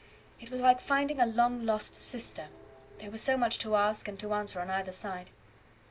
[0.39, 2.47] It was like finding a long lost sister;
[2.97, 5.29] there was so much to ask and to answer on either side.